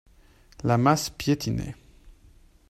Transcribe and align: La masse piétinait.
La 0.63 0.79
masse 0.79 1.11
piétinait. 1.11 1.75